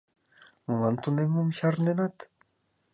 [0.65, 2.15] Молан тунеммым чарненат?